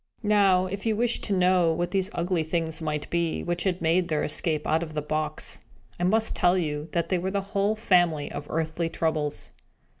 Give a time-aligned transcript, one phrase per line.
[0.23, 4.07] Now, if you wish to know what these ugly things might be, which had made
[4.07, 5.59] their escape out of the box,
[5.99, 9.51] I must tell you that they were the whole family of earthly Troubles.